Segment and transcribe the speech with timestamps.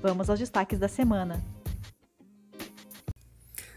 [0.00, 1.42] Vamos aos destaques da semana.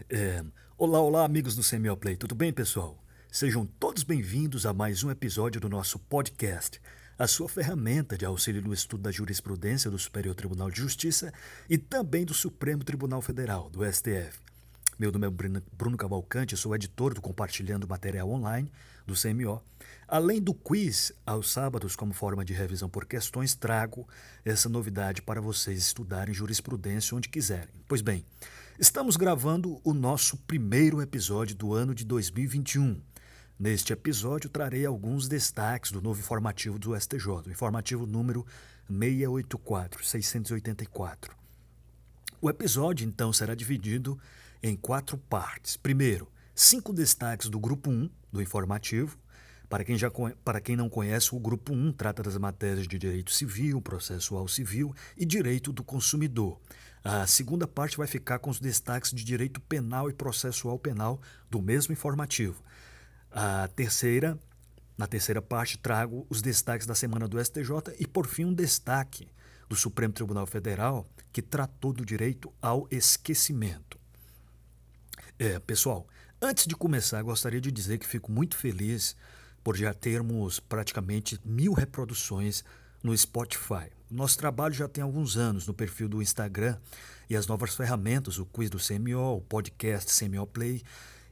[0.08, 0.44] É,
[0.76, 3.02] olá, olá, amigos do CMO Play, tudo bem, pessoal?
[3.30, 6.80] Sejam todos bem-vindos a mais um episódio do nosso podcast,
[7.18, 11.32] a sua ferramenta de auxílio no estudo da jurisprudência do Superior Tribunal de Justiça
[11.68, 14.40] e também do Supremo Tribunal Federal, do STF.
[14.98, 15.30] Meu nome é
[15.72, 18.70] Bruno Cavalcante, sou editor do Compartilhando Material Online
[19.06, 19.62] do CMO.
[20.12, 24.08] Além do quiz aos sábados como forma de revisão por questões, trago
[24.44, 27.72] essa novidade para vocês estudarem jurisprudência onde quiserem.
[27.86, 28.26] Pois bem,
[28.76, 33.00] estamos gravando o nosso primeiro episódio do ano de 2021.
[33.56, 38.44] Neste episódio, trarei alguns destaques do novo informativo do STJ, o informativo número
[38.88, 41.36] 684, 684.
[42.42, 44.18] O episódio, então, será dividido
[44.60, 45.76] em quatro partes.
[45.76, 49.16] Primeiro, cinco destaques do grupo 1 do informativo.
[49.70, 50.10] Para quem, já,
[50.44, 54.92] para quem não conhece, o grupo 1 trata das matérias de direito civil, processual civil
[55.16, 56.58] e direito do consumidor.
[57.04, 61.62] A segunda parte vai ficar com os destaques de direito penal e processual penal do
[61.62, 62.60] mesmo informativo.
[63.30, 64.36] A terceira,
[64.98, 69.28] na terceira parte, trago os destaques da semana do STJ e, por fim, um destaque
[69.68, 73.96] do Supremo Tribunal Federal que tratou do direito ao esquecimento.
[75.38, 76.08] É, pessoal,
[76.42, 79.16] antes de começar, gostaria de dizer que fico muito feliz
[79.62, 82.64] por já termos praticamente mil reproduções
[83.02, 83.90] no Spotify.
[84.10, 86.76] Nosso trabalho já tem alguns anos no perfil do Instagram
[87.28, 90.82] e as novas ferramentas, o quiz do CMO, o podcast CMO Play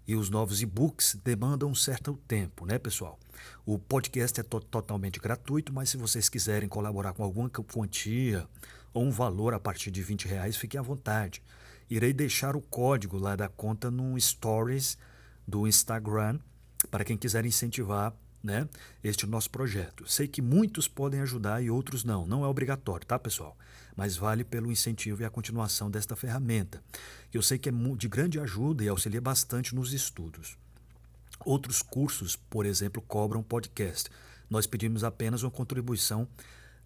[0.06, 3.18] e os novos e-books demandam um certo tempo, né, pessoal?
[3.66, 8.46] O podcast é to totalmente gratuito, mas se vocês quiserem colaborar com alguma quantia
[8.94, 11.42] ou um valor a partir de 20 reais, fiquem à vontade
[11.90, 14.98] irei deixar o código lá da conta no Stories
[15.46, 16.38] do Instagram
[16.90, 18.68] para quem quiser incentivar né,
[19.02, 20.08] este nosso projeto.
[20.10, 22.26] Sei que muitos podem ajudar e outros não.
[22.26, 23.56] Não é obrigatório, tá, pessoal?
[23.96, 26.82] Mas vale pelo incentivo e a continuação desta ferramenta,
[27.34, 30.56] eu sei que é de grande ajuda e auxilia bastante nos estudos.
[31.44, 34.08] Outros cursos, por exemplo, cobram podcast.
[34.48, 36.28] Nós pedimos apenas uma contribuição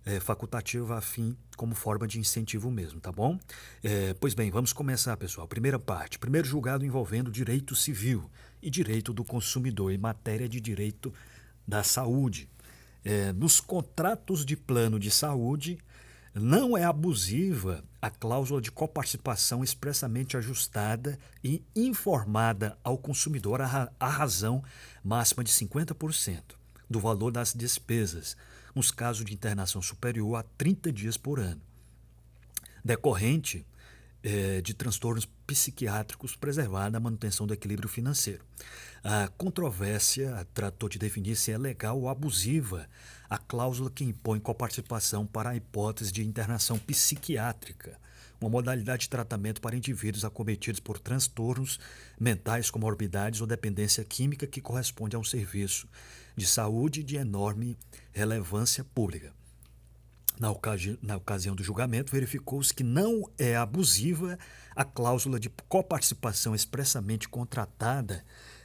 [0.05, 3.39] é, facultativa a fim como forma de incentivo mesmo, tá bom?
[3.83, 5.47] É, pois bem, vamos começar, pessoal.
[5.47, 6.19] Primeira parte.
[6.19, 8.29] Primeiro julgado envolvendo direito civil
[8.63, 11.13] e direito do consumidor em matéria de direito
[11.67, 12.49] da saúde.
[13.05, 15.79] É, nos contratos de plano de saúde,
[16.35, 24.09] não é abusiva a cláusula de coparticipação expressamente ajustada e informada ao consumidor a, a
[24.09, 24.63] razão
[25.05, 26.55] máxima de 50%
[26.89, 28.37] do valor das despesas
[28.75, 31.61] nos casos de internação superior a 30 dias por ano,
[32.83, 33.67] decorrente
[34.23, 38.45] é, de transtornos psiquiátricos preservada a manutenção do equilíbrio financeiro.
[39.03, 42.89] A controvérsia tratou de definir se é legal ou abusiva
[43.29, 47.99] a cláusula que impõe coparticipação para a hipótese de internação psiquiátrica,
[48.41, 51.81] uma modalidade de tratamento para indivíduos acometidos por transtornos
[52.21, 55.89] mentais, comorbidades ou dependência química que corresponde a um serviço
[56.37, 57.77] de saúde de enorme
[58.13, 59.33] relevância pública.
[60.39, 64.39] Na, ocasi na ocasião do julgamento, verificou-se que não é abusiva
[64.75, 68.25] a cláusula de coparticipação expressamente contratada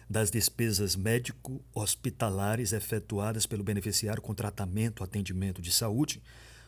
[0.10, 6.22] das despesas médico-hospitalares efetuadas pelo beneficiário com tratamento atendimento de saúde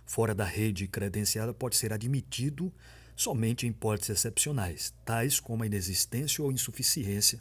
[0.10, 2.74] fora da rede credenciada pode ser admitido
[3.16, 7.39] somente em hipóteses excepcionais, tais como a inexistência ou insuficiência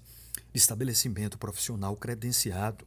[0.52, 2.86] de estabelecimento profissional credenciado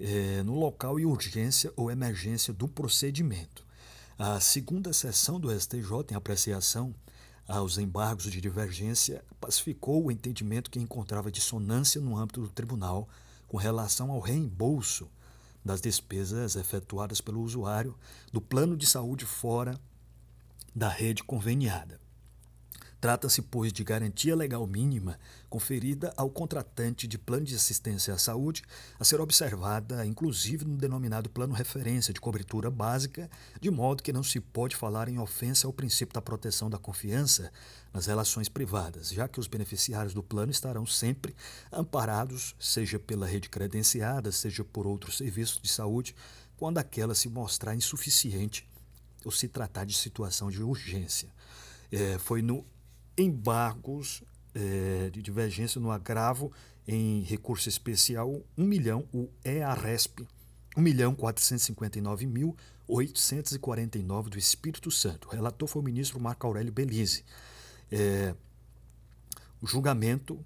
[0.00, 3.64] é, no local e urgência ou emergência do procedimento.
[4.18, 6.94] A segunda sessão do STJ, em apreciação
[7.46, 13.08] aos embargos de divergência, pacificou o entendimento que encontrava dissonância no âmbito do tribunal
[13.46, 15.08] com relação ao reembolso
[15.64, 17.94] das despesas efetuadas pelo usuário
[18.32, 19.78] do plano de saúde fora
[20.74, 22.05] da rede conveniada.
[22.98, 25.18] Trata-se, pois, de garantia legal mínima
[25.50, 28.62] conferida ao contratante de plano de assistência à saúde,
[28.98, 34.22] a ser observada, inclusive, no denominado plano referência de cobertura básica, de modo que não
[34.22, 37.52] se pode falar em ofensa ao princípio da proteção da confiança
[37.92, 41.36] nas relações privadas, já que os beneficiários do plano estarão sempre
[41.70, 46.14] amparados, seja pela rede credenciada, seja por outros serviços de saúde,
[46.56, 48.66] quando aquela se mostrar insuficiente
[49.22, 51.28] ou se tratar de situação de urgência.
[51.92, 52.64] É, foi no
[53.16, 54.22] embargos
[54.54, 56.52] é, de divergência no agravo
[56.86, 60.26] em recurso especial 1 milhão, o EARESP,
[60.76, 62.56] 1 milhão 459 mil
[62.88, 65.28] 849 do Espírito Santo.
[65.28, 67.24] O relator foi o ministro Marco Aurélio Belize.
[67.90, 68.34] É,
[69.60, 70.38] o julgamento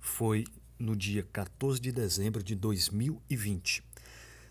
[0.00, 0.44] foi
[0.78, 3.82] no dia 14 de dezembro de 2020.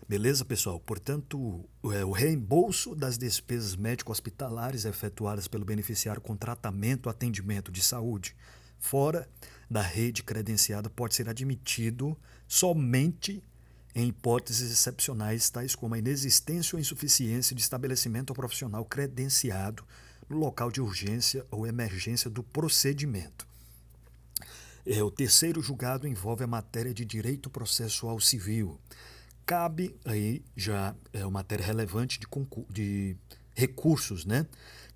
[0.08, 0.80] Beleza, pessoal?
[0.80, 8.34] Portanto, é, o reembolso das despesas médico-hospitalares efetuadas pelo beneficiário com tratamento atendimento de saúde
[8.78, 9.28] fora
[9.70, 12.16] da rede credenciada pode ser admitido
[12.46, 13.44] somente
[13.94, 19.84] em hipóteses excepcionais, tais como a inexistência ou insuficiência de estabelecimento profissional credenciado
[20.26, 23.46] no local de urgência ou emergência do procedimento.
[24.86, 28.80] É, o terceiro julgado envolve a matéria de direito processual civil
[29.48, 32.26] cabe aí já é uma matéria relevante de,
[32.68, 33.16] de
[33.54, 34.46] recursos, né?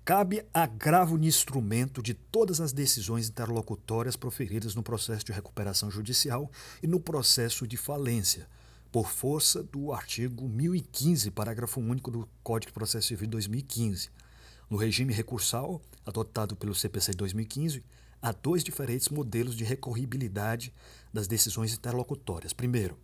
[0.05, 6.51] Cabe agravo de instrumento de todas as decisões interlocutórias proferidas no processo de recuperação judicial
[6.83, 8.47] e no processo de falência,
[8.91, 14.11] por força do artigo 1015, parágrafo único do Código de Processo Civil de 2015.
[14.69, 17.83] No regime recursal, adotado pelo CPC de 2015,
[18.21, 20.71] há dois diferentes modelos de recorribilidade
[21.11, 22.53] das decisões interlocutórias.
[22.53, 22.95] Primeiro,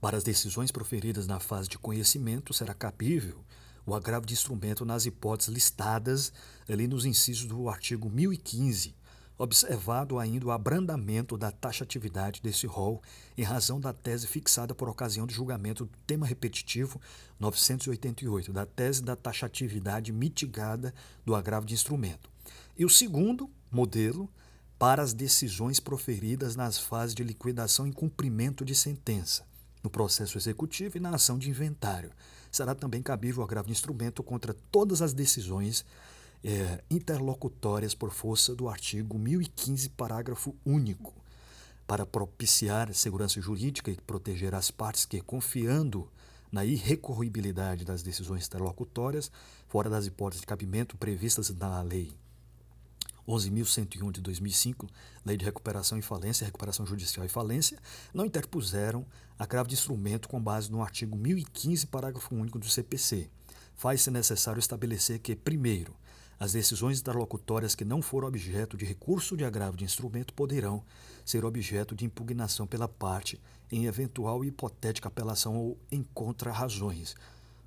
[0.00, 3.44] para as decisões proferidas na fase de conhecimento, será cabível
[3.84, 6.32] o agravo de instrumento nas hipóteses listadas
[6.68, 8.94] ali nos incisos do artigo 1015,
[9.36, 13.02] observado ainda o abrandamento da taxatividade desse rol
[13.36, 17.00] em razão da tese fixada por ocasião do julgamento do tema repetitivo
[17.38, 20.94] 988, da tese da taxatividade mitigada
[21.24, 22.30] do agravo de instrumento.
[22.76, 24.30] E o segundo modelo,
[24.78, 29.49] para as decisões proferidas nas fases de liquidação e cumprimento de sentença,
[29.82, 32.10] no processo executivo e na ação de inventário.
[32.50, 35.84] Será também cabível o agravo de instrumento contra todas as decisões
[36.42, 41.14] é, interlocutórias por força do artigo 1015, parágrafo único,
[41.86, 46.08] para propiciar segurança jurídica e proteger as partes que, confiando
[46.50, 49.30] na irrecorribilidade das decisões interlocutórias,
[49.68, 52.12] fora das hipóteses de cabimento previstas na lei
[53.28, 54.86] 11.101 de 2005,
[55.24, 57.78] Lei de Recuperação e Falência, Recuperação Judicial e Falência,
[58.12, 59.06] não interpuseram
[59.38, 63.30] agravo de instrumento com base no artigo 1015, parágrafo único do CPC.
[63.74, 65.94] Faz-se necessário estabelecer que, primeiro,
[66.38, 70.82] as decisões interlocutórias que não foram objeto de recurso de agravo de instrumento poderão
[71.24, 73.38] ser objeto de impugnação pela parte
[73.70, 77.14] em eventual e hipotética apelação ou em contra-razões,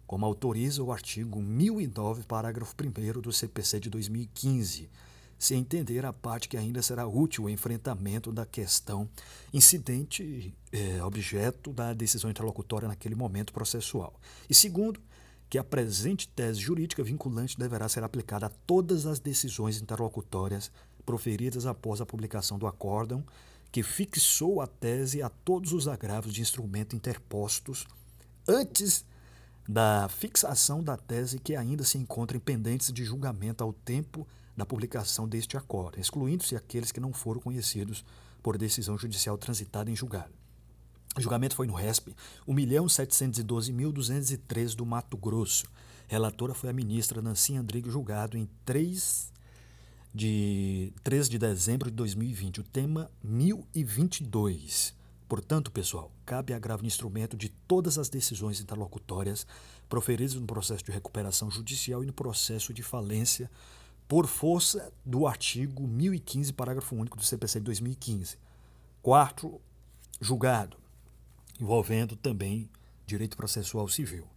[0.08, 4.90] como autoriza o artigo 1009, parágrafo 1 do CPC de 2015
[5.44, 9.10] se entender a parte que ainda será útil o enfrentamento da questão
[9.54, 14.20] incidente, é, objeto da decisão interlocutória naquele momento processual.
[14.50, 15.00] E segundo,
[15.50, 20.72] que a presente tese jurídica vinculante deverá ser aplicada a todas as decisões interlocutórias
[21.06, 23.24] proferidas após a publicação do acórdão,
[23.72, 27.86] que fixou a tese a todos os agravos de instrumento interpostos
[28.48, 29.06] antes
[29.68, 35.28] da fixação da tese que ainda se encontrem pendentes de julgamento ao tempo da publicação
[35.28, 38.06] deste acordo, excluindo-se aqueles que não foram conhecidos
[38.42, 40.32] por decisão judicial transitada em julgado.
[41.16, 42.16] O julgamento foi no RESP
[42.48, 45.66] 1.712.203 do Mato Grosso.
[46.08, 49.32] Relatora foi a ministra Nancy Andrighi, julgado em 3
[50.14, 52.62] de, 3 de dezembro de 2020.
[52.62, 54.94] O tema 1022.
[55.28, 59.48] Portanto, pessoal, cabe agravo instrumento de todas as decisões interlocutórias
[59.88, 63.50] proferidas no processo de recuperação judicial e no processo de falência
[64.14, 68.38] por força do artigo 1015, parágrafo único do CPC de 2015.
[69.02, 69.60] Quarto,
[70.22, 70.78] julgado,
[71.60, 72.70] envolvendo também
[73.08, 74.28] direito processual civil.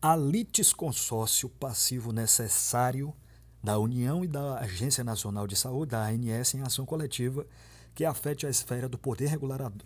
[0.00, 3.14] A litis consórcio passivo necessário
[3.62, 7.46] da União e da Agência Nacional de Saúde, da ANS, em ação coletiva
[7.94, 9.38] que afete a esfera do poder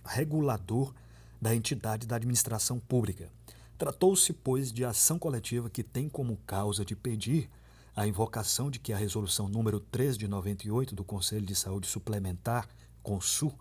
[0.05, 0.95] regulador
[1.41, 3.29] da entidade da administração pública.
[3.77, 7.51] Tratou-se, pois, de ação coletiva que tem como causa de pedir
[7.95, 12.69] a invocação de que a resolução número 3 de 98 do Conselho de Saúde Suplementar,
[13.03, 13.53] CONSUL,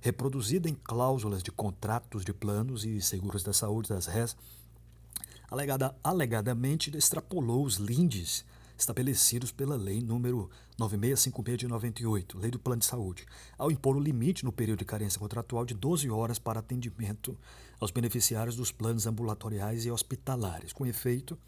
[0.00, 4.36] reproduzida em cláusulas de contratos de planos e seguros da saúde das RES,
[5.50, 8.44] alegada, alegadamente extrapolou os lindes
[8.78, 13.26] estabelecidos pela Lei número 9656 de 98, Lei do Plano de Saúde,
[13.58, 17.36] ao impor o limite no período de carência contratual de 12 horas para atendimento
[17.78, 20.72] aos beneficiários dos planos ambulatoriais e hospitalares.
[20.72, 21.38] Com efeito,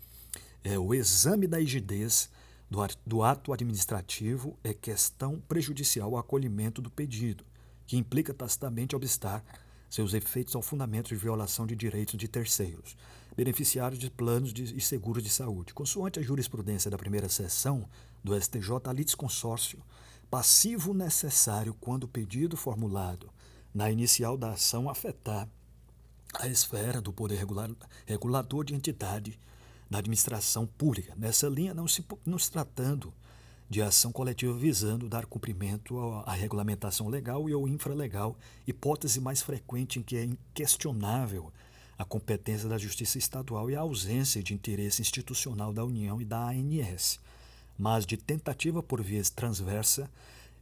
[0.64, 2.30] é, o exame da rigidez
[2.70, 7.44] do, do ato administrativo é questão prejudicial ao acolhimento do pedido,
[7.86, 9.44] que implica tacitamente obstar
[9.90, 12.96] seus efeitos ao fundamento de violação de direitos de terceiros
[13.36, 15.74] beneficiários de planos de, e seguros de saúde.
[15.74, 17.88] Consoante a jurisprudência da primeira sessão
[18.22, 19.82] do STJ, a litisconsórcio
[20.30, 23.30] passivo necessário quando o pedido formulado
[23.74, 25.48] na inicial da ação afetar
[26.34, 27.44] a esfera do poder
[28.06, 29.38] regulador de entidade
[29.92, 31.14] da administração pública.
[31.16, 33.12] Nessa linha, não se, não se tratando
[33.68, 39.98] de ação coletiva visando dar cumprimento à regulamentação legal e ou infralegal, hipótese mais frequente
[39.98, 41.52] em que é inquestionável
[41.98, 46.48] a competência da Justiça Estadual e a ausência de interesse institucional da União e da
[46.48, 47.20] ANS,
[47.78, 50.10] mas de tentativa por vias transversa,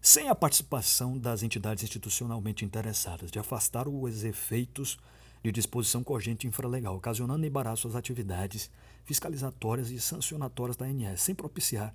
[0.00, 4.98] sem a participação das entidades institucionalmente interessadas, de afastar os efeitos
[5.42, 8.70] de disposição cogente infralegal, ocasionando embaraço às atividades
[9.10, 11.92] fiscalizatórias e sancionatórias da ANS, sem propiciar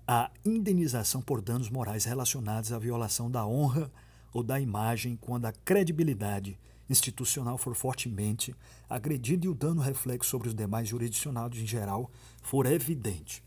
[0.06, 3.90] à indenização por danos morais relacionados à violação da honra
[4.32, 6.56] ou da imagem quando a credibilidade
[6.88, 8.54] institucional for fortemente
[8.88, 12.08] agredida e o dano reflexo sobre os demais jurisdicionados em geral
[12.40, 13.42] for evidente.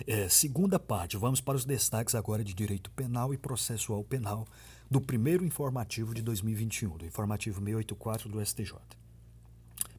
[0.06, 4.46] É, segunda parte, vamos para os destaques agora de direito penal e processual penal
[4.90, 8.74] do primeiro informativo de 2021, do informativo 684 do STJ.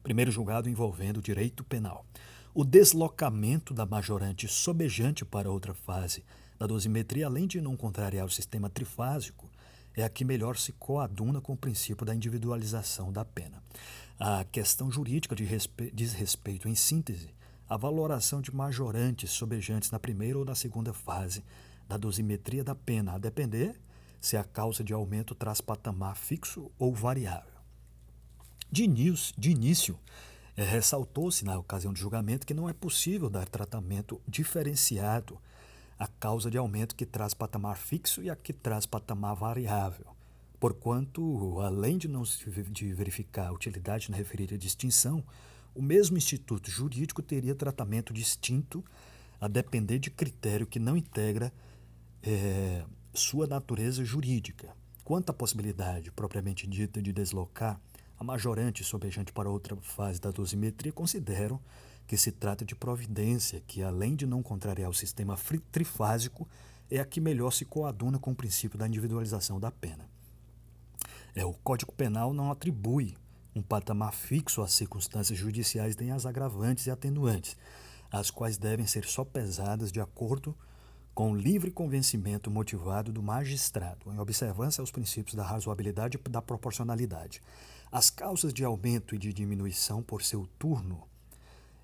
[0.02, 2.04] Primeiro julgado envolvendo direito penal.
[2.52, 6.24] O deslocamento da majorante sobejante para outra fase
[6.58, 9.48] da dosimetria, além de não contrariar o sistema trifásico,
[9.96, 13.62] é a que melhor se coaduna com o princípio da individualização da pena.
[14.18, 15.90] A questão jurídica de respe...
[15.94, 17.34] diz respeito, em síntese,
[17.68, 21.44] à valoração de majorantes sobejantes na primeira ou na segunda fase
[21.88, 23.80] da dosimetria da pena, a depender
[24.20, 27.51] se a causa de aumento traz patamar fixo ou variável.
[28.72, 29.98] De início, de início
[30.56, 35.38] é, ressaltou-se na ocasião do julgamento que não é possível dar tratamento diferenciado
[35.98, 40.06] à causa de aumento que traz patamar fixo e a que traz patamar variável,
[40.58, 45.22] porquanto, além de não se de verificar a utilidade na referida distinção,
[45.74, 48.82] o mesmo instituto jurídico teria tratamento distinto
[49.38, 51.52] a depender de critério que não integra
[52.22, 54.74] é, sua natureza jurídica.
[55.04, 57.78] Quanto à possibilidade propriamente dita de deslocar
[58.22, 61.60] a majorante sobejante para outra fase da dosimetria consideram
[62.06, 65.36] que se trata de providência que, além de não contrariar o sistema
[65.72, 66.48] trifásico,
[66.88, 70.08] é a que melhor se coaduna com o princípio da individualização da pena.
[71.34, 73.16] É, o Código Penal não atribui
[73.56, 77.56] um patamar fixo às circunstâncias judiciais nem às agravantes e atenuantes,
[78.10, 80.71] as quais devem ser só pesadas de acordo com
[81.14, 87.42] o livre convencimento motivado do magistrado, em observância aos princípios da razoabilidade e da proporcionalidade.
[87.90, 91.06] As causas de aumento e de diminuição por seu turno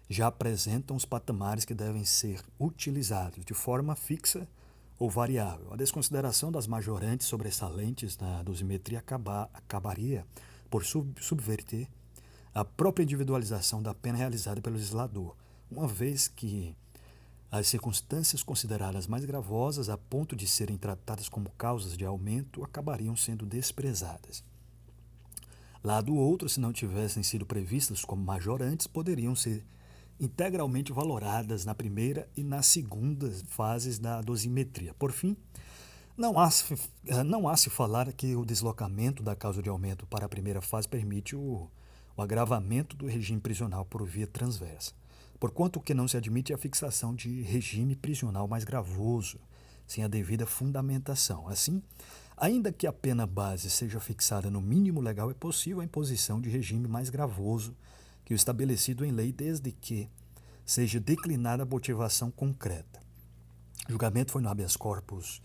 [0.09, 4.49] já apresentam os patamares que devem ser utilizados de forma fixa
[4.99, 5.73] ou variável.
[5.73, 10.27] A desconsideração das majorantes sobressalentes na dosimetria acabar, acabaria
[10.71, 11.87] por sub, subverter
[12.55, 15.37] a própria individualização da pena realizada pelo legislador,
[15.71, 16.75] uma vez que
[17.51, 23.17] as circunstâncias consideradas mais gravosas a ponto de serem tratadas como causas de aumento acabariam
[23.17, 24.45] sendo desprezadas.
[25.83, 29.65] Lá do outro, se não tivessem sido previstas como majorantes, poderiam ser
[30.21, 34.93] integralmente valoradas na primeira e na segunda fases da dosimetria.
[34.95, 35.37] Por fim,
[36.17, 36.77] não há, se,
[37.25, 40.89] não há se falar que o deslocamento da causa de aumento para a primeira fase
[40.89, 41.71] permite o,
[42.17, 44.93] o agravamento do regime prisional por via transversa,
[45.39, 49.39] porquanto o que não se admite é a fixação de regime prisional mais gravoso,
[49.87, 51.49] sem a devida fundamentação.
[51.49, 51.83] Assim,
[52.41, 56.49] Ainda que a pena base seja fixada no mínimo legal, é possível a imposição de
[56.49, 57.77] regime mais gravoso
[58.25, 60.09] que o estabelecido em lei, desde que
[60.65, 63.01] seja declinada a motivação concreta.
[63.89, 65.43] O julgamento foi no habeas corpus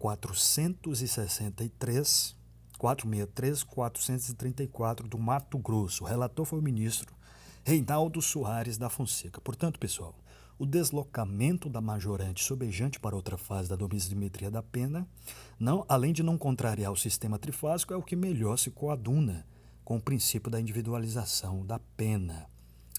[0.00, 2.36] 463,
[2.76, 6.02] 463, 434 do Mato Grosso.
[6.02, 7.14] O relator foi o ministro
[7.64, 9.40] Reinaldo Soares da Fonseca.
[9.40, 10.14] Portanto, pessoal,
[10.58, 15.06] o deslocamento da majorante sobejante para outra fase da dosimetria da pena,
[15.58, 19.46] não, além de não contrariar o sistema trifásico, é o que melhor se coaduna
[19.84, 22.46] com o princípio da individualização da pena.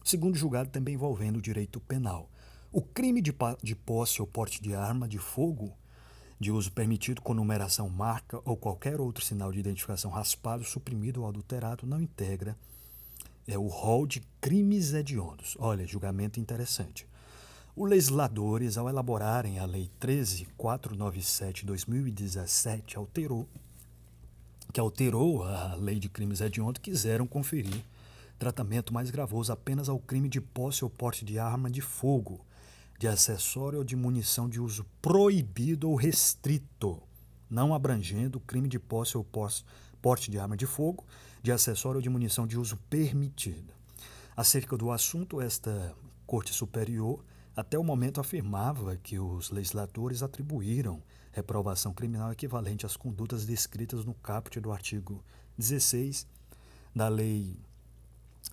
[0.03, 2.29] Segundo julgado, também envolvendo o direito penal.
[2.71, 5.73] O crime de, de posse ou porte de arma de fogo
[6.39, 11.27] de uso permitido com numeração marca ou qualquer outro sinal de identificação raspado, suprimido ou
[11.27, 12.55] adulterado não integra
[13.47, 15.55] é o rol de crimes hediondos.
[15.59, 17.07] Olha, julgamento interessante.
[17.75, 23.47] Os legisladores, ao elaborarem a Lei 13.497/2017, alterou
[24.71, 27.83] que alterou a Lei de Crimes Hediondos, quiseram conferir
[28.37, 32.45] tratamento mais gravoso apenas ao crime de posse ou porte de arma de fogo,
[32.97, 37.01] de acessório ou de munição de uso proibido ou restrito,
[37.49, 39.65] não abrangendo o crime de posse ou porte
[40.29, 41.05] de arma de fogo,
[41.41, 43.73] de acessório ou de munição de uso permitido.
[44.35, 45.93] Acerca do assunto, esta
[46.25, 47.23] Corte Superior
[47.55, 54.13] até o momento afirmava que os legisladores atribuíram reprovação criminal equivalente às condutas descritas no
[54.13, 55.23] caput do artigo
[55.57, 56.25] 16
[56.95, 57.59] da Lei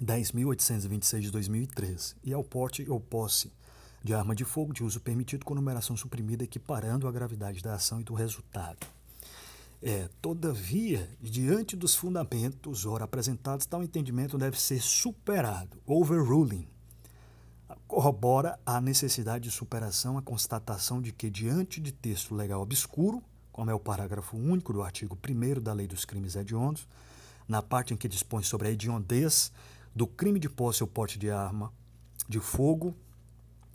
[0.02, 3.52] 10.826 de 2003 e ao porte ou posse
[4.02, 8.00] de arma de fogo de uso permitido com numeração suprimida, equiparando a gravidade da ação
[8.00, 8.86] e do resultado.
[9.82, 16.66] É, todavia, diante dos fundamentos ora apresentados, tal entendimento deve ser superado, overruling,
[17.86, 23.70] corrobora a necessidade de superação a constatação de que, diante de texto legal obscuro, como
[23.70, 26.86] é o parágrafo único do artigo 1 da Lei dos Crimes Hediondos,
[27.48, 29.52] na parte em que dispõe sobre a hediondez
[29.94, 31.72] do crime de posse ou porte de arma
[32.28, 32.94] de fogo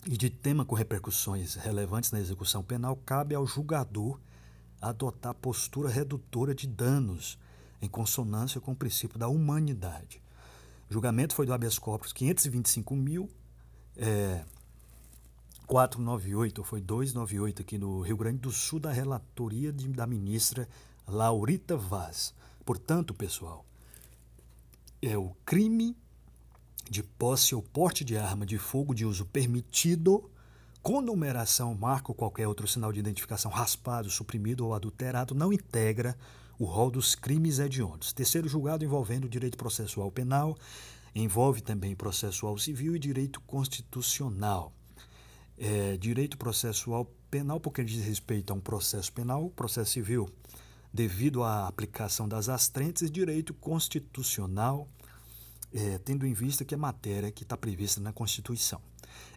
[0.05, 4.19] e de tema com repercussões relevantes na execução penal, cabe ao julgador
[4.81, 7.37] adotar postura redutora de danos
[7.81, 10.21] em consonância com o princípio da humanidade.
[10.89, 13.29] O julgamento foi do habeas corpus 525 mil
[13.95, 14.43] é,
[15.67, 20.67] 498, foi 298 aqui no Rio Grande do Sul, da relatoria de, da ministra
[21.07, 22.33] Laurita Vaz.
[22.65, 23.65] Portanto, pessoal,
[25.01, 25.95] é o crime
[26.89, 30.29] de posse ou porte de arma de fogo de uso permitido
[30.81, 36.17] conumeração, marca ou qualquer outro sinal de identificação raspado, suprimido ou adulterado não integra
[36.57, 38.13] o rol dos crimes hediondos.
[38.13, 40.57] Terceiro julgado envolvendo direito processual penal,
[41.13, 44.73] envolve também processual civil e direito constitucional.
[45.57, 50.29] É, direito processual penal, porque diz respeito a um processo penal, processo civil,
[50.93, 54.87] devido à aplicação das astrentes, direito constitucional,
[55.73, 58.81] é, tendo em vista que é matéria que está prevista na Constituição.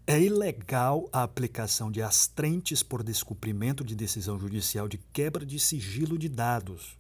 [0.07, 6.19] É ilegal a aplicação de astrentes por descumprimento de decisão judicial de quebra de sigilo
[6.19, 6.99] de dados,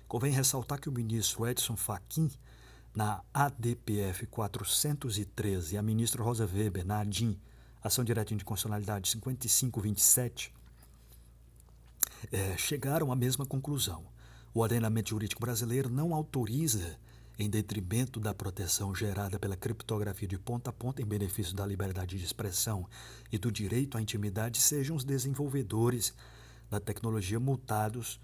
[0.08, 2.30] Convém ressaltar que o ministro Edson Fachin,
[2.96, 7.36] na ADPF 413, e a ministra Rosa Weber, na ADIM,
[7.84, 10.54] Ação Direta de Constitucionalidade 5527,
[12.32, 14.06] é, chegaram à mesma conclusão.
[14.54, 17.00] O ordenamento jurídico brasileiro não autoriza
[17.38, 22.18] em detrimento da proteção gerada pela criptografia de ponta a ponta em benefício da liberdade
[22.18, 22.88] de expressão
[23.32, 26.14] e do direito à intimidade, sejam os desenvolvedores
[26.70, 28.20] da tecnologia multados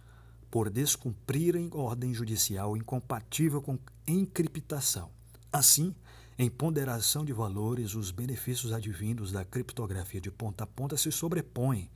[0.50, 5.10] por descumprirem ordem judicial incompatível com encriptação.
[5.52, 5.94] Assim,
[6.38, 11.90] em ponderação de valores, os benefícios advindos da criptografia de ponta a ponta se sobrepõem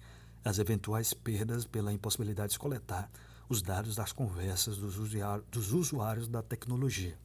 [0.43, 3.10] às eventuais perdas pela impossibilidade de coletar
[3.47, 7.17] os dados das conversas dos, usuários, dos usuários da tecnologia.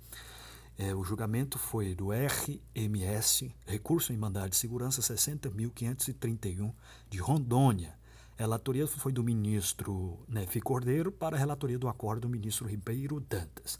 [0.79, 6.73] É, o julgamento foi do RMS, Recurso em Mandado de Segurança 60.531,
[7.11, 7.99] de Rondônia.
[8.39, 13.21] A relatoria foi do ministro Nefi Cordeiro para a relatoria do acordo do ministro Ribeiro
[13.21, 13.79] Dantas.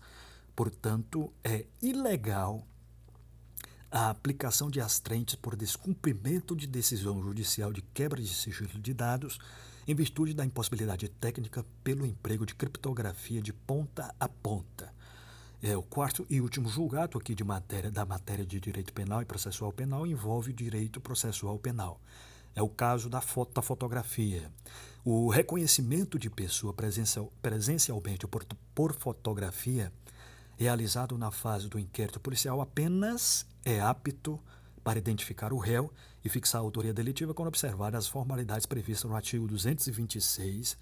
[0.55, 2.67] Portanto, é ilegal
[3.91, 9.39] a aplicação de astrentes por descumprimento de decisão judicial de quebra de sigilo de dados
[9.91, 14.95] em virtude da impossibilidade técnica pelo emprego de criptografia de ponta a ponta.
[15.61, 19.25] É, o quarto e último julgado aqui de matéria da matéria de direito penal e
[19.25, 22.01] processual penal envolve o direito processual penal.
[22.55, 24.49] É o caso da foto da fotografia.
[25.05, 29.93] O reconhecimento de pessoa presencial, presencialmente por, por fotografia
[30.57, 34.39] realizado na fase do inquérito policial apenas é apto
[34.85, 35.93] para identificar o réu
[36.25, 40.77] e fixar a autoria delitiva quando observadas as formalidades previstas no artigo 226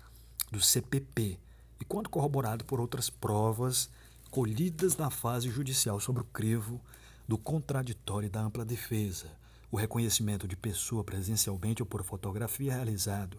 [0.50, 1.38] do CPP
[1.80, 3.88] e quando corroborado por outras provas
[4.30, 6.80] colhidas na fase judicial sobre o crivo
[7.26, 9.30] do contraditório e da ampla defesa.
[9.70, 13.38] O reconhecimento de pessoa presencialmente ou por fotografia realizado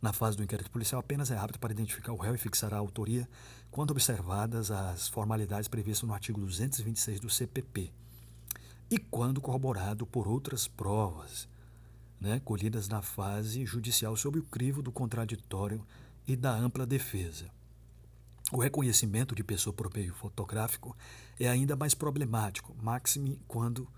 [0.00, 2.78] na fase do inquérito policial apenas é apto para identificar o réu e fixar a
[2.78, 3.28] autoria
[3.70, 7.92] quando observadas as formalidades previstas no artigo 226 do CPP
[8.90, 11.48] e quando corroborado por outras provas,
[12.20, 15.86] né, colhidas na fase judicial sob o crivo do contraditório
[16.26, 17.50] e da ampla defesa.
[18.52, 20.96] O reconhecimento de pessoa por meio fotográfico
[21.38, 23.88] é ainda mais problemático, máxime quando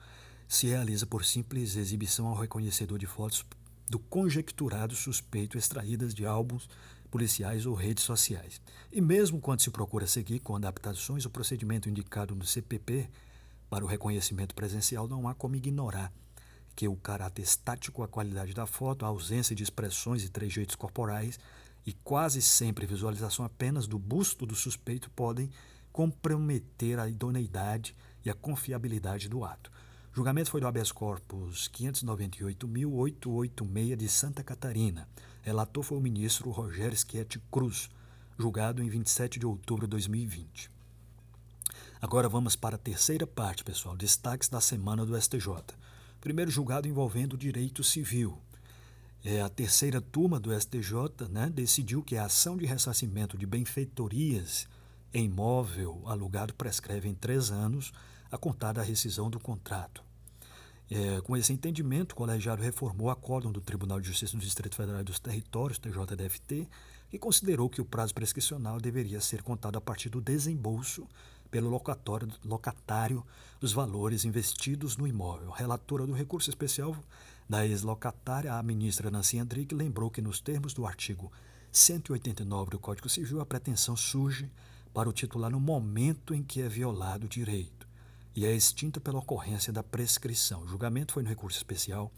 [0.47, 3.47] se realiza por simples exibição ao reconhecedor de fotos
[3.89, 6.69] do conjecturado suspeito extraídas de álbuns
[7.11, 8.61] policiais ou redes sociais.
[8.93, 13.09] E mesmo quando se procura seguir com adaptações o procedimento indicado no CPP,
[13.73, 16.13] para o reconhecimento presencial, não há como ignorar
[16.77, 21.41] que o caráter estático, a qualidade da foto, a ausência de expressões e trejeitos corporais
[21.87, 25.49] e quase sempre visualização apenas do busto do suspeito podem
[25.91, 29.73] comprometer a idoneidade e a confiabilidade do ato.
[30.13, 35.09] O julgamento foi do habeas corpus 598.886 de Santa Catarina.
[35.41, 37.89] Relator foi o ministro Rogério Schietti Cruz,
[38.39, 40.82] julgado em 27 de outubro de 2020.
[42.03, 45.47] Agora vamos para a terceira parte, pessoal, destaques da semana do STJ.
[46.21, 48.37] Primeiro julgado envolvendo direito civil.
[49.25, 54.67] É, a terceira turma do STJ né, decidiu que a ação de ressarcimento de benfeitorias
[55.15, 57.93] em imóvel alugado prescreve em três anos
[58.33, 60.03] a contar da rescisão do contrato.
[60.91, 64.75] É, com esse entendimento, o colegiado reformou o acórdão do Tribunal de Justiça do Distrito
[64.75, 66.69] Federal dos Territórios, TJDFT,
[67.13, 71.07] e considerou que o prazo prescricional deveria ser contado a partir do desembolso
[71.53, 73.23] pelo locatório, locatário
[73.61, 75.51] dos valores investidos no imóvel.
[75.51, 76.97] Relatora do recurso especial
[77.47, 81.31] da ex-locatária, a ministra Nancy Andrighi lembrou que, nos termos do artigo
[81.71, 84.51] 189 do Código Civil, a pretensão surge
[84.95, 87.87] para o titular no momento em que é violado o direito
[88.35, 90.63] e é extinta pela ocorrência da prescrição.
[90.63, 92.11] O julgamento foi no recurso especial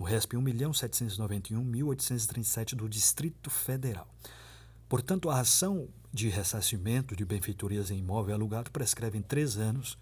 [0.00, 4.08] no RESP 1.791.837 do Distrito Federal.
[4.90, 9.96] Portanto, a ação de ressarcimento de benfeitorias em imóvel alugado prescreve em três anos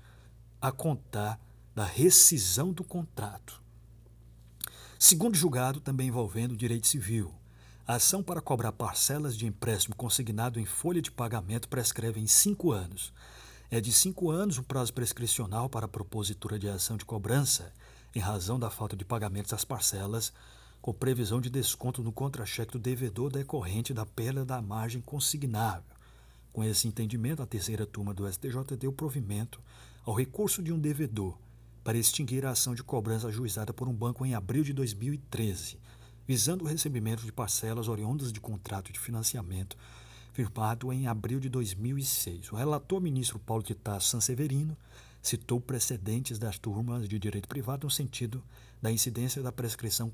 [0.63, 1.39] a contar
[1.75, 3.63] da rescisão do contrato.
[4.99, 7.35] Segundo julgado, também envolvendo direito civil,
[7.87, 12.73] a ação para cobrar parcelas de empréstimo consignado em folha de pagamento prescreve em cinco
[12.73, 13.13] anos.
[13.71, 17.75] É de cinco anos o prazo prescricional para a propositura de ação de cobrança,
[18.15, 20.33] em razão da falta de pagamento das parcelas
[20.81, 25.83] com previsão de desconto no contra-cheque do devedor decorrente da perda da margem consignável.
[26.53, 29.61] Com esse entendimento, a terceira turma do STJ deu provimento
[30.05, 31.37] ao recurso de um devedor
[31.85, 35.79] para extinguir a ação de cobrança ajuizada por um banco em abril de 2013,
[36.27, 39.77] visando o recebimento de parcelas oriundas de contrato de financiamento
[40.33, 42.53] firmado em abril de 2006.
[42.53, 44.77] O relator ministro Paulo de Tasso Sanseverino
[45.21, 48.43] citou precedentes das turmas de direito privado no sentido
[48.81, 50.13] da incidência da prescrição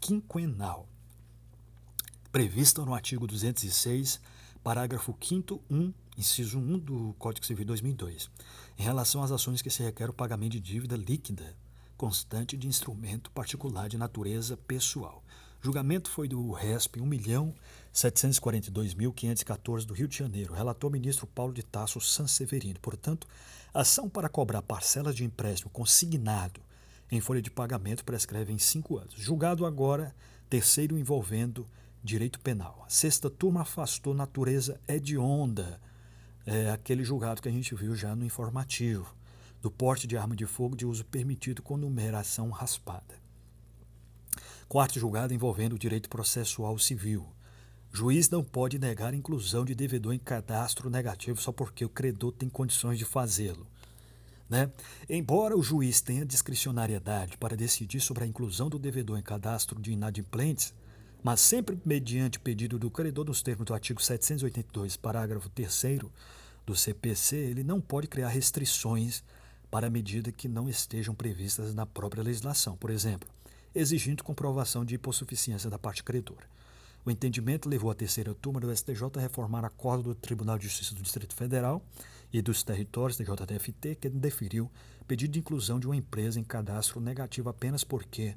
[0.00, 0.88] quinquenal,
[2.30, 4.20] prevista no artigo 206,
[4.62, 8.30] parágrafo 5 1, inciso 1 do Código Civil 2002,
[8.78, 11.56] em relação às ações que se requer o pagamento de dívida líquida
[11.96, 15.24] constante de instrumento particular de natureza pessoal.
[15.60, 20.54] Julgamento foi do RESP 1.742.514 do Rio de Janeiro.
[20.54, 22.78] Relator ministro Paulo de Tasso Sanseverino.
[22.80, 23.26] Portanto,
[23.72, 26.60] ação para cobrar parcelas de empréstimo consignado
[27.16, 29.14] em folha de pagamento prescreve em cinco anos.
[29.16, 30.14] Julgado agora,
[30.48, 31.66] terceiro envolvendo
[32.02, 32.84] direito penal.
[32.86, 35.80] A sexta turma afastou natureza hedionda,
[36.46, 39.16] é aquele julgado que a gente viu já no informativo,
[39.62, 43.22] do porte de arma de fogo de uso permitido com numeração raspada.
[44.68, 47.26] Quarto julgado envolvendo direito processual civil.
[47.90, 52.48] Juiz não pode negar inclusão de devedor em cadastro negativo só porque o credor tem
[52.48, 53.66] condições de fazê-lo.
[54.48, 54.70] Né?
[55.08, 59.92] Embora o juiz tenha discricionariedade para decidir sobre a inclusão do devedor em cadastro de
[59.92, 60.74] inadimplentes,
[61.22, 66.00] mas sempre mediante pedido do credor nos termos do artigo 782, parágrafo 3
[66.66, 69.22] do CPC, ele não pode criar restrições
[69.70, 72.76] para a medida que não estejam previstas na própria legislação.
[72.76, 73.28] Por exemplo,
[73.74, 76.46] exigindo comprovação de hipossuficiência da parte credora.
[77.04, 80.94] O entendimento levou a terceira turma do STJ a reformar acordo do Tribunal de Justiça
[80.94, 81.82] do Distrito Federal
[82.34, 84.68] e dos territórios da JTFT, que deferiu
[85.06, 88.34] pedido de inclusão de uma empresa em cadastro negativo apenas porque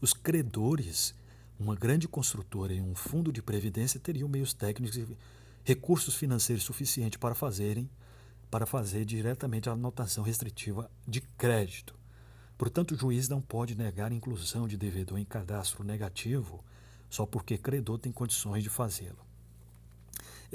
[0.00, 1.14] os credores,
[1.60, 5.06] uma grande construtora e um fundo de previdência teriam meios técnicos e
[5.64, 7.90] recursos financeiros suficientes para fazerem
[8.50, 11.94] para fazer diretamente a anotação restritiva de crédito.
[12.56, 16.64] Portanto, o juiz não pode negar a inclusão de devedor em cadastro negativo
[17.10, 19.25] só porque credor tem condições de fazê-lo.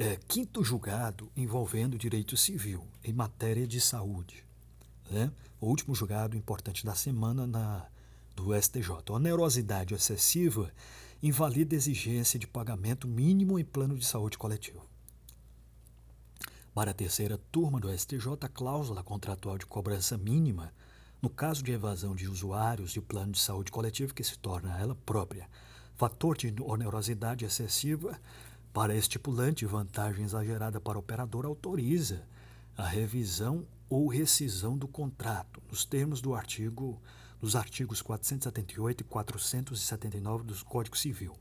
[0.03, 4.43] É, quinto julgado envolvendo direito civil em matéria de saúde.
[5.11, 5.31] Né?
[5.59, 7.85] O último julgado importante da semana na,
[8.35, 9.11] do STJ.
[9.11, 10.71] Onerosidade excessiva
[11.21, 14.83] invalida exigência de pagamento mínimo em plano de saúde coletivo.
[16.73, 20.73] Para a terceira turma do STJ, a cláusula contratual de cobrança mínima,
[21.21, 24.95] no caso de evasão de usuários de plano de saúde coletivo que se torna ela
[25.05, 25.47] própria
[26.01, 28.19] fator de onerosidade excessiva,
[28.73, 32.23] para estipulante, vantagem exagerada para o operador autoriza
[32.77, 37.01] a revisão ou rescisão do contrato, nos termos do artigo
[37.41, 41.35] dos artigos 478 e 479 do Código Civil.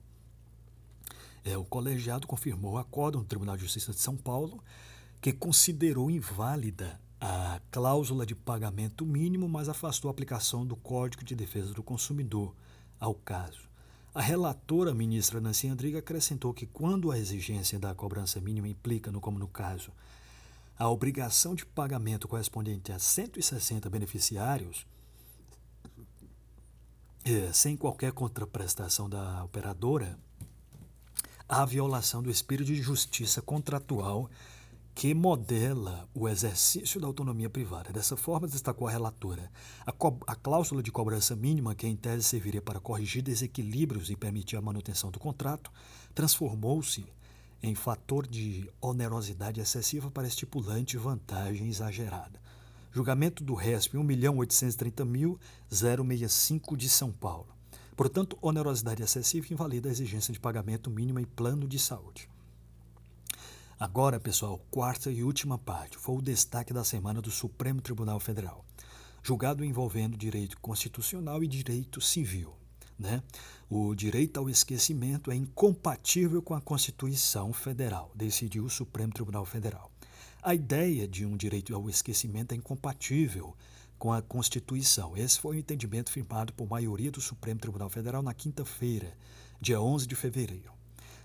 [1.45, 4.63] É, o colegiado confirmou o acordo no Tribunal de Justiça de São Paulo
[5.21, 11.37] que considerou inválida a cláusula de pagamento mínimo, mas afastou a aplicação do Código de
[11.37, 12.55] Defesa do Consumidor
[12.99, 13.70] ao caso.
[14.13, 19.21] A relatora, ministra Nancy Andriga, acrescentou que quando a exigência da cobrança mínima implica, no,
[19.21, 19.93] como no caso,
[20.77, 24.85] a obrigação de pagamento correspondente a 160 beneficiários,
[27.25, 30.19] é, sem qualquer contraprestação da operadora,
[31.49, 34.29] há violação do espírito de justiça contratual
[34.95, 37.91] que modela o exercício da autonomia privada.
[37.93, 39.51] Dessa forma, destacou a relatora,
[39.87, 39.95] a,
[40.27, 44.61] a, cláusula de cobrança mínima, que em tese serviria para corrigir desequilíbrios e permitir a
[44.61, 45.71] manutenção do contrato,
[46.15, 47.07] transformou-se
[47.63, 52.41] em fator de onerosidade excessiva para estipulante vantagem exagerada.
[52.93, 57.47] Julgamento do RESP 1.830.065 de São Paulo.
[57.97, 62.29] Portanto, onerosidade excessiva invalida a exigência de pagamento mínimo em plano de saúde.
[63.81, 68.63] Agora, pessoal, quarta e última parte foi o destaque da semana do Supremo Tribunal Federal,
[69.23, 72.53] julgado envolvendo direito constitucional e direito civil.
[72.99, 73.23] Né?
[73.71, 79.91] O direito ao esquecimento é incompatível com a Constituição Federal, decidiu o Supremo Tribunal Federal.
[80.43, 83.57] A ideia de um direito ao esquecimento é incompatível
[83.99, 85.17] com a Constituição.
[85.17, 89.17] Esse foi o entendimento firmado por maioria do Supremo Tribunal Federal na quinta-feira,
[89.59, 90.80] dia 11 de fevereiro.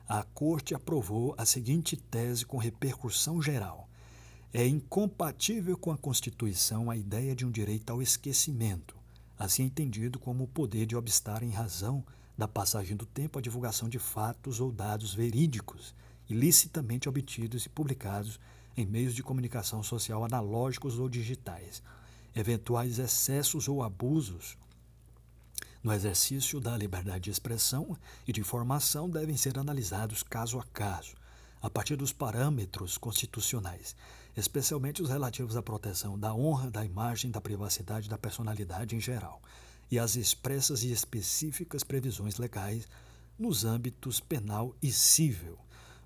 [0.08, 3.90] A Corte aprovou a seguinte tese com repercussão geral.
[4.54, 8.96] É incompatível com a Constituição a ideia de um direito ao esquecimento,
[9.38, 12.06] assim entendido como o poder de obstar em razão
[12.38, 15.96] da passagem do tempo a divulgação de fatos ou dados verídicos,
[16.30, 18.40] ilicitamente obtidos e publicados
[18.78, 21.82] em meios de comunicação social analógicos ou digitais
[22.36, 24.58] eventuais excessos ou abusos
[25.86, 27.96] no exercício da liberdade de expressão
[28.28, 31.14] e de informação devem ser analisados caso a caso,
[31.62, 33.96] a partir dos parâmetros constitucionais,
[34.36, 39.40] especialmente os relativos à proteção da honra, da imagem, da privacidade, da personalidade em geral,
[39.92, 42.88] e às expressas e específicas previsões legais
[43.38, 45.54] nos âmbitos penal e civil.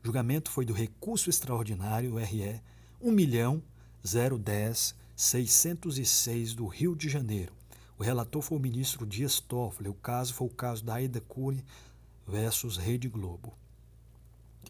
[0.03, 2.61] O julgamento foi do recurso extraordinário RE
[2.99, 3.63] 1 milhão
[4.03, 7.58] 010 606 do Rio de Janeiro.
[7.99, 9.89] O relator foi o ministro Dias Toffoli.
[9.89, 11.61] O caso foi o caso da Aida Cury
[12.25, 13.53] versus Rede Globo.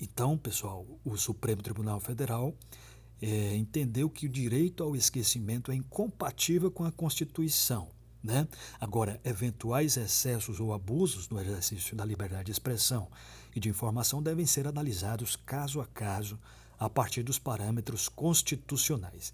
[0.01, 2.55] Então, pessoal, o Supremo Tribunal Federal
[3.21, 7.89] é, entendeu que o direito ao esquecimento é incompatível com a Constituição.
[8.23, 8.47] Né?
[8.79, 13.07] Agora, eventuais excessos ou abusos no exercício da liberdade de expressão
[13.55, 16.39] e de informação devem ser analisados caso a caso
[16.79, 19.31] a partir dos parâmetros constitucionais.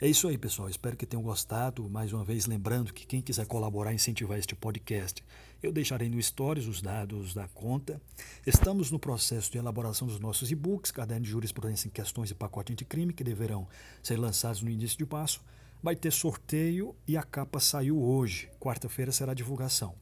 [0.00, 0.68] É isso aí, pessoal.
[0.68, 1.90] Espero que tenham gostado.
[1.90, 5.24] Mais uma vez, lembrando que quem quiser colaborar e incentivar este podcast,
[5.60, 8.00] eu deixarei no Stories os dados da conta.
[8.46, 12.72] Estamos no processo de elaboração dos nossos e-books, caderno de jurisprudência em questões e pacote
[12.72, 13.66] anticrime, que deverão
[14.00, 15.42] ser lançados no início de março.
[15.82, 18.48] Vai ter sorteio e a capa saiu hoje.
[18.60, 19.96] Quarta-feira será a divulgação.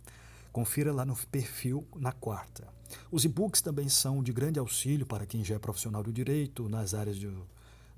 [0.53, 2.69] Confira lá no perfil na quarta.
[3.11, 6.93] Os e-books também são de grande auxílio para quem já é profissional do direito, nas
[6.93, 7.31] áreas de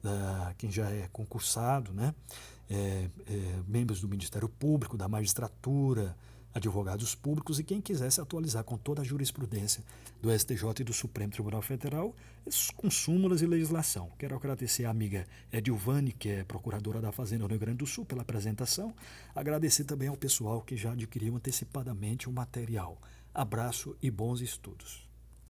[0.02, 2.14] da, quem já é concursado, né?
[2.70, 6.14] É, é, membros do Ministério Público, da magistratura,
[6.54, 9.82] advogados públicos e quem quiser se atualizar com toda a jurisprudência
[10.20, 12.14] do STJ e do Supremo Tribunal Federal,
[12.76, 14.11] com súmulas e legislação.
[14.18, 18.04] Quero agradecer a amiga Edilvane, que é procuradora da Fazenda do Rio Grande do Sul,
[18.04, 18.94] pela apresentação.
[19.34, 23.00] Agradecer também ao pessoal que já adquiriu antecipadamente o material.
[23.32, 25.08] Abraço e bons estudos.